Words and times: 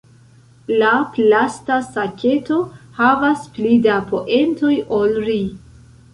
La 0.83 0.93
plasta 1.17 1.77
saketo 1.89 2.57
havas 3.01 3.45
pli 3.59 3.77
da 3.85 4.01
poentoj 4.09 4.73
ol 5.01 5.17
ri. 5.31 5.39